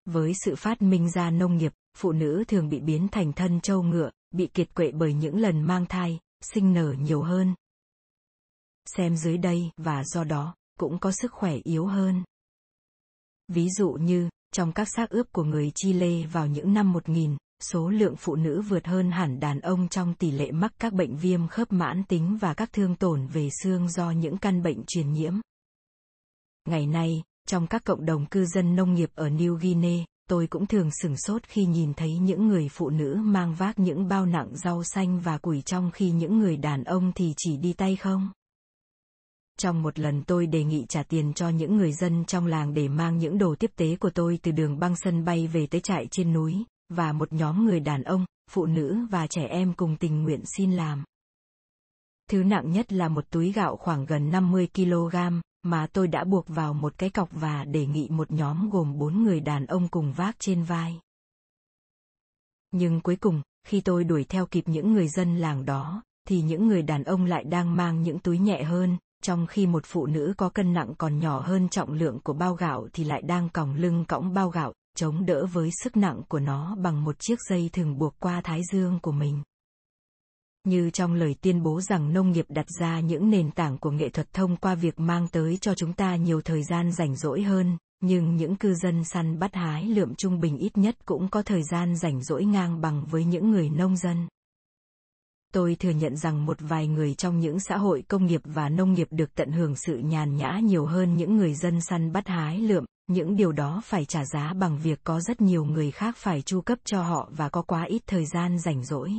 [0.06, 3.84] Với sự phát minh ra nông nghiệp, phụ nữ thường bị biến thành thân trâu
[3.84, 7.56] ngựa, bị kiệt quệ bởi những lần mang thai, sinh nở nhiều hơn.
[8.86, 12.24] Xem dưới đây và do đó, cũng có sức khỏe yếu hơn.
[13.50, 17.90] Ví dụ như, trong các xác ướp của người Chile vào những năm 1000, số
[17.90, 21.48] lượng phụ nữ vượt hơn hẳn đàn ông trong tỷ lệ mắc các bệnh viêm
[21.48, 25.34] khớp mãn tính và các thương tổn về xương do những căn bệnh truyền nhiễm.
[26.70, 30.68] Ngày nay, trong các cộng đồng cư dân nông nghiệp ở New Guinea, tôi cũng
[30.68, 34.50] thường sửng sốt khi nhìn thấy những người phụ nữ mang vác những bao nặng
[34.56, 38.30] rau xanh và củi trong khi những người đàn ông thì chỉ đi tay không.
[39.62, 42.88] Trong một lần tôi đề nghị trả tiền cho những người dân trong làng để
[42.88, 46.08] mang những đồ tiếp tế của tôi từ đường băng sân bay về tới trại
[46.12, 50.24] trên núi, và một nhóm người đàn ông, phụ nữ và trẻ em cùng tình
[50.24, 51.04] nguyện xin làm.
[52.30, 55.16] Thứ nặng nhất là một túi gạo khoảng gần 50 kg,
[55.64, 59.24] mà tôi đã buộc vào một cái cọc và đề nghị một nhóm gồm bốn
[59.24, 61.00] người đàn ông cùng vác trên vai.
[62.72, 66.68] Nhưng cuối cùng, khi tôi đuổi theo kịp những người dân làng đó, thì những
[66.68, 70.34] người đàn ông lại đang mang những túi nhẹ hơn, trong khi một phụ nữ
[70.38, 73.76] có cân nặng còn nhỏ hơn trọng lượng của bao gạo thì lại đang còng
[73.76, 77.70] lưng cõng bao gạo, chống đỡ với sức nặng của nó bằng một chiếc dây
[77.74, 79.44] thường buộc qua thái dương của mình.
[80.64, 84.10] Như trong lời tuyên bố rằng nông nghiệp đặt ra những nền tảng của nghệ
[84.10, 87.78] thuật thông qua việc mang tới cho chúng ta nhiều thời gian rảnh rỗi hơn
[88.02, 91.64] nhưng những cư dân săn bắt hái lượm trung bình ít nhất cũng có thời
[91.64, 94.28] gian rảnh rỗi ngang bằng với những người nông dân
[95.54, 98.94] tôi thừa nhận rằng một vài người trong những xã hội công nghiệp và nông
[98.94, 102.58] nghiệp được tận hưởng sự nhàn nhã nhiều hơn những người dân săn bắt hái
[102.58, 102.86] lượm.
[103.08, 106.62] Những điều đó phải trả giá bằng việc có rất nhiều người khác phải chu
[106.62, 109.12] cấp cho họ và có quá ít thời gian rảnh rỗi.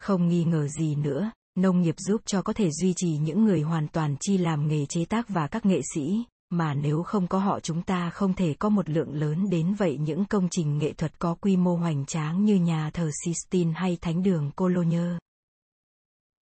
[0.00, 3.60] Không nghi ngờ gì nữa, nông nghiệp giúp cho có thể duy trì những người
[3.60, 7.38] hoàn toàn chi làm nghề chế tác và các nghệ sĩ, mà nếu không có
[7.38, 10.92] họ chúng ta không thể có một lượng lớn đến vậy những công trình nghệ
[10.92, 15.18] thuật có quy mô hoành tráng như nhà thờ Sistine hay thánh đường Cologne.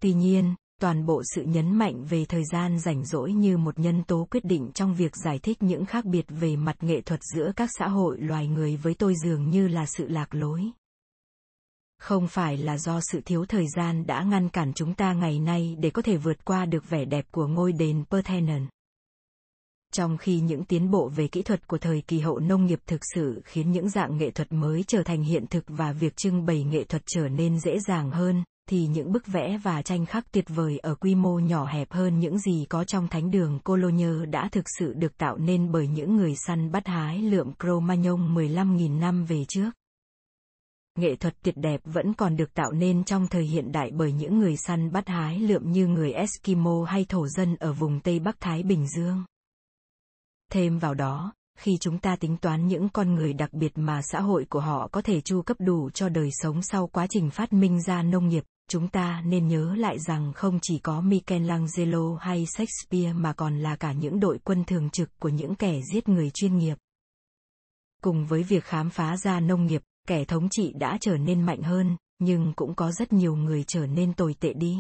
[0.03, 4.03] Tuy nhiên, toàn bộ sự nhấn mạnh về thời gian rảnh rỗi như một nhân
[4.03, 7.53] tố quyết định trong việc giải thích những khác biệt về mặt nghệ thuật giữa
[7.57, 10.71] các xã hội loài người với tôi dường như là sự lạc lối
[11.99, 15.77] không phải là do sự thiếu thời gian đã ngăn cản chúng ta ngày nay
[15.79, 18.67] để có thể vượt qua được vẻ đẹp của ngôi đền Parthenon.
[19.97, 23.01] Trong khi những tiến bộ về kỹ thuật của thời kỳ hậu nông nghiệp thực
[23.15, 26.65] sự khiến những dạng nghệ thuật mới trở thành hiện thực và việc trưng bày
[26.65, 30.45] nghệ thuật trở nên dễ dàng hơn, thì những bức vẽ và tranh khắc tuyệt
[30.49, 34.49] vời ở quy mô nhỏ hẹp hơn những gì có trong thánh đường Cologne đã
[34.53, 39.25] thực sự được tạo nên bởi những người săn bắt hái lượm Cro-Magnon 15.000 năm
[39.25, 39.71] về trước
[40.99, 44.39] nghệ thuật tuyệt đẹp vẫn còn được tạo nên trong thời hiện đại bởi những
[44.39, 48.41] người săn bắt hái lượm như người Eskimo hay thổ dân ở vùng Tây Bắc
[48.41, 49.25] Thái Bình Dương.
[50.53, 54.21] Thêm vào đó, khi chúng ta tính toán những con người đặc biệt mà xã
[54.21, 57.53] hội của họ có thể chu cấp đủ cho đời sống sau quá trình phát
[57.53, 62.47] minh ra nông nghiệp, chúng ta nên nhớ lại rằng không chỉ có Michelangelo hay
[62.47, 66.31] Shakespeare mà còn là cả những đội quân thường trực của những kẻ giết người
[66.31, 66.79] chuyên nghiệp.
[68.03, 71.63] Cùng với việc khám phá ra nông nghiệp, kẻ thống trị đã trở nên mạnh
[71.63, 74.77] hơn, nhưng cũng có rất nhiều người trở nên tồi tệ đi.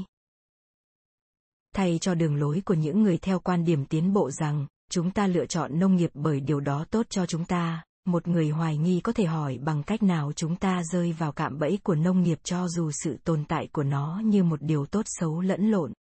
[1.74, 5.26] Thay cho đường lối của những người theo quan điểm tiến bộ rằng, chúng ta
[5.26, 9.00] lựa chọn nông nghiệp bởi điều đó tốt cho chúng ta, một người hoài nghi
[9.00, 12.38] có thể hỏi bằng cách nào chúng ta rơi vào cạm bẫy của nông nghiệp
[12.42, 15.92] cho dù sự tồn tại của nó như một điều tốt xấu lẫn lộn.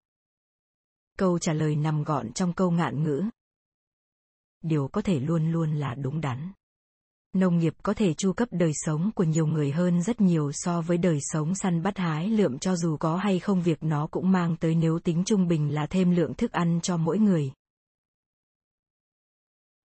[1.19, 3.23] Câu trả lời nằm gọn trong câu ngạn ngữ.
[4.63, 6.53] Điều có thể luôn luôn là đúng đắn
[7.35, 10.81] nông nghiệp có thể chu cấp đời sống của nhiều người hơn rất nhiều so
[10.81, 14.33] với đời sống săn bắt hái lượm cho dù có hay không việc nó cũng
[14.33, 17.53] mang tới nếu tính trung bình là thêm lượng thức ăn cho mỗi người.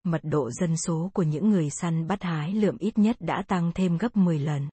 [0.05, 3.71] Mật độ dân số của những người săn bắt hái lượm ít nhất đã tăng
[3.75, 4.69] thêm gấp 10 lần.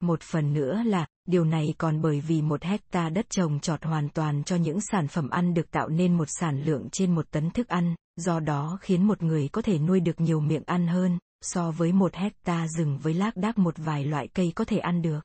[0.00, 4.08] Một phần nữa là, điều này còn bởi vì một hecta đất trồng trọt hoàn
[4.08, 7.50] toàn cho những sản phẩm ăn được tạo nên một sản lượng trên một tấn
[7.50, 11.18] thức ăn, do đó khiến một người có thể nuôi được nhiều miệng ăn hơn,
[11.40, 15.02] so với một hecta rừng với lác đác một vài loại cây có thể ăn
[15.02, 15.20] được.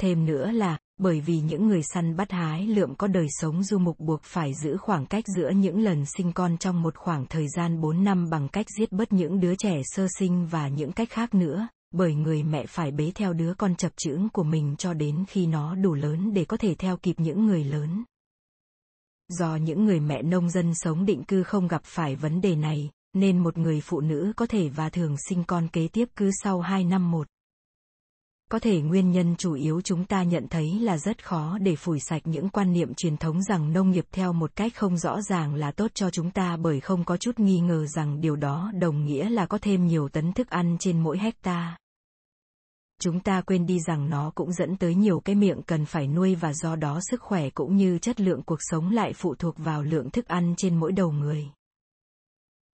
[0.00, 3.78] Thêm nữa là, bởi vì những người săn bắt hái lượm có đời sống du
[3.78, 7.46] mục buộc phải giữ khoảng cách giữa những lần sinh con trong một khoảng thời
[7.48, 11.10] gian 4 năm bằng cách giết bớt những đứa trẻ sơ sinh và những cách
[11.10, 14.94] khác nữa, bởi người mẹ phải bế theo đứa con chập chững của mình cho
[14.94, 18.04] đến khi nó đủ lớn để có thể theo kịp những người lớn.
[19.28, 22.90] Do những người mẹ nông dân sống định cư không gặp phải vấn đề này,
[23.14, 26.60] nên một người phụ nữ có thể và thường sinh con kế tiếp cứ sau
[26.60, 27.26] 2 năm một.
[28.50, 32.00] Có thể nguyên nhân chủ yếu chúng ta nhận thấy là rất khó để phủi
[32.00, 35.54] sạch những quan niệm truyền thống rằng nông nghiệp theo một cách không rõ ràng
[35.54, 39.04] là tốt cho chúng ta bởi không có chút nghi ngờ rằng điều đó đồng
[39.04, 41.78] nghĩa là có thêm nhiều tấn thức ăn trên mỗi hecta.
[43.00, 46.34] Chúng ta quên đi rằng nó cũng dẫn tới nhiều cái miệng cần phải nuôi
[46.34, 49.82] và do đó sức khỏe cũng như chất lượng cuộc sống lại phụ thuộc vào
[49.82, 51.50] lượng thức ăn trên mỗi đầu người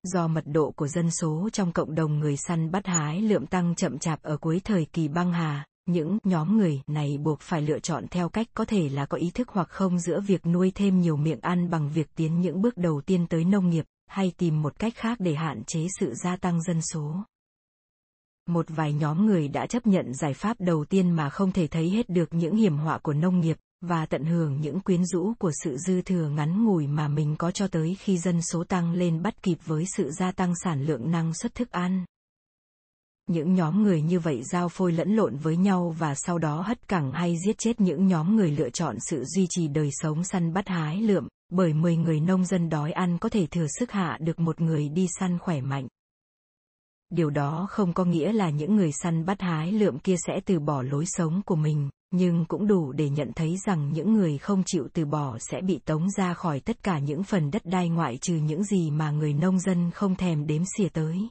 [0.02, 3.74] do mật độ của dân số trong cộng đồng người săn bắt hái lượm tăng
[3.74, 7.78] chậm chạp ở cuối thời kỳ băng hà, những nhóm người này buộc phải lựa
[7.78, 11.00] chọn theo cách có thể là có ý thức hoặc không giữa việc nuôi thêm
[11.00, 14.62] nhiều miệng ăn bằng việc tiến những bước đầu tiên tới nông nghiệp, hay tìm
[14.62, 17.16] một cách khác để hạn chế sự gia tăng dân số.
[18.48, 21.90] Một vài nhóm người đã chấp nhận giải pháp đầu tiên mà không thể thấy
[21.90, 23.56] hết được những hiểm họa của nông nghiệp,
[23.88, 27.50] và tận hưởng những quyến rũ của sự dư thừa ngắn ngủi mà mình có
[27.50, 31.10] cho tới khi dân số tăng lên bắt kịp với sự gia tăng sản lượng
[31.10, 32.04] năng suất thức ăn.
[33.26, 36.88] Những nhóm người như vậy giao phôi lẫn lộn với nhau và sau đó hất
[36.88, 40.52] cẳng hay giết chết những nhóm người lựa chọn sự duy trì đời sống săn
[40.52, 44.18] bắt hái lượm, bởi 10 người nông dân đói ăn có thể thừa sức hạ
[44.20, 45.88] được một người đi săn khỏe mạnh.
[47.10, 50.58] Điều đó không có nghĩa là những người săn bắt hái lượm kia sẽ từ
[50.60, 54.62] bỏ lối sống của mình, nhưng cũng đủ để nhận thấy rằng những người không
[54.66, 58.18] chịu từ bỏ sẽ bị tống ra khỏi tất cả những phần đất đai ngoại
[58.18, 61.28] trừ những gì mà người nông dân không thèm đếm xỉa tới.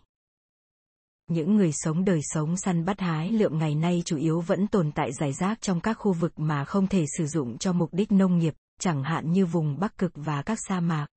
[1.30, 4.92] Những người sống đời sống săn bắt hái lượm ngày nay chủ yếu vẫn tồn
[4.92, 8.12] tại giải rác trong các khu vực mà không thể sử dụng cho mục đích
[8.12, 11.08] nông nghiệp, chẳng hạn như vùng Bắc Cực và các sa mạc.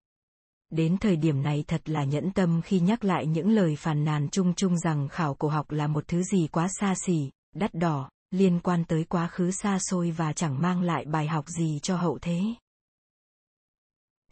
[0.71, 4.29] Đến thời điểm này thật là nhẫn tâm khi nhắc lại những lời phàn nàn
[4.29, 8.11] chung chung rằng khảo cổ học là một thứ gì quá xa xỉ, đắt đỏ,
[8.31, 11.97] liên quan tới quá khứ xa xôi và chẳng mang lại bài học gì cho
[11.97, 12.41] hậu thế.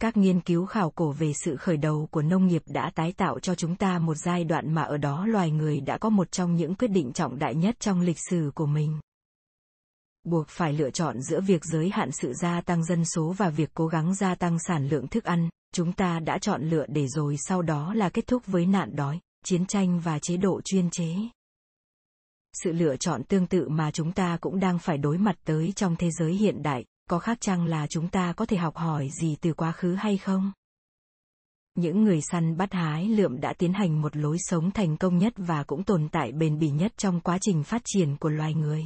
[0.01, 3.39] Các nghiên cứu khảo cổ về sự khởi đầu của nông nghiệp đã tái tạo
[3.39, 6.55] cho chúng ta một giai đoạn mà ở đó loài người đã có một trong
[6.55, 8.99] những quyết định trọng đại nhất trong lịch sử của mình.
[10.23, 13.69] buộc phải lựa chọn giữa việc giới hạn sự gia tăng dân số và việc
[13.73, 17.35] cố gắng gia tăng sản lượng thức ăn, chúng ta đã chọn lựa để rồi
[17.37, 21.15] sau đó là kết thúc với nạn đói, chiến tranh và chế độ chuyên chế.
[22.63, 25.95] Sự lựa chọn tương tự mà chúng ta cũng đang phải đối mặt tới trong
[25.95, 29.35] thế giới hiện đại, có khác chăng là chúng ta có thể học hỏi gì
[29.41, 30.51] từ quá khứ hay không?
[31.75, 35.33] Những người săn bắt hái lượm đã tiến hành một lối sống thành công nhất
[35.37, 38.85] và cũng tồn tại bền bỉ nhất trong quá trình phát triển của loài người.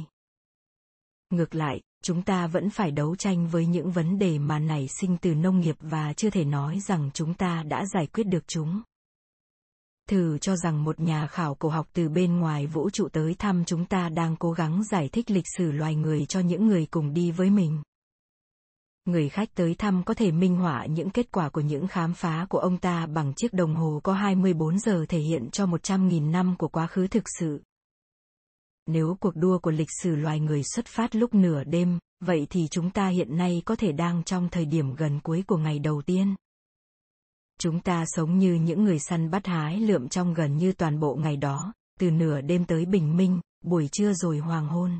[1.30, 5.16] Ngược lại, chúng ta vẫn phải đấu tranh với những vấn đề mà nảy sinh
[5.16, 8.82] từ nông nghiệp và chưa thể nói rằng chúng ta đã giải quyết được chúng.
[10.08, 13.64] Thử cho rằng một nhà khảo cổ học từ bên ngoài vũ trụ tới thăm
[13.64, 17.12] chúng ta đang cố gắng giải thích lịch sử loài người cho những người cùng
[17.12, 17.82] đi với mình.
[19.04, 22.46] Người khách tới thăm có thể minh họa những kết quả của những khám phá
[22.48, 26.54] của ông ta bằng chiếc đồng hồ có 24 giờ thể hiện cho 100.000 năm
[26.58, 27.62] của quá khứ thực sự.
[28.86, 32.68] Nếu cuộc đua của lịch sử loài người xuất phát lúc nửa đêm, vậy thì
[32.70, 36.02] chúng ta hiện nay có thể đang trong thời điểm gần cuối của ngày đầu
[36.02, 36.34] tiên.
[37.58, 41.14] Chúng ta sống như những người săn bắt hái lượm trong gần như toàn bộ
[41.14, 44.98] ngày đó, từ nửa đêm tới bình minh, buổi trưa rồi hoàng hôn.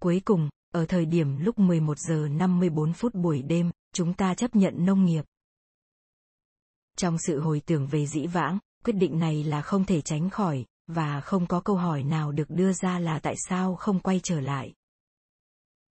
[0.00, 4.56] Cuối cùng, ở thời điểm lúc 11 giờ 54 phút buổi đêm, chúng ta chấp
[4.56, 5.24] nhận nông nghiệp.
[6.96, 10.64] Trong sự hồi tưởng về dĩ vãng, quyết định này là không thể tránh khỏi,
[10.86, 14.40] và không có câu hỏi nào được đưa ra là tại sao không quay trở
[14.40, 14.74] lại.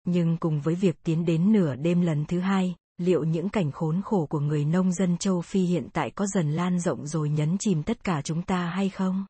[0.06, 4.02] Nhưng cùng với việc tiến đến nửa đêm lần thứ hai, liệu những cảnh khốn
[4.02, 7.58] khổ của người nông dân châu Phi hiện tại có dần lan rộng rồi nhấn
[7.58, 9.26] chìm tất cả chúng ta hay không?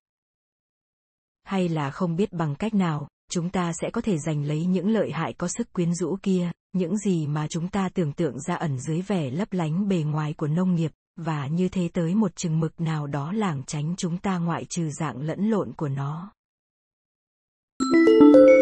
[1.44, 4.90] Hay là không biết bằng cách nào, chúng ta sẽ có thể giành lấy những
[4.90, 8.56] lợi hại có sức quyến rũ kia, những gì mà chúng ta tưởng tượng ra
[8.56, 12.36] ẩn dưới vẻ lấp lánh bề ngoài của nông nghiệp, và như thế tới một
[12.36, 16.32] chừng mực nào đó lảng tránh chúng ta ngoại trừ dạng lẫn lộn của nó.
[17.80, 18.59] Thank you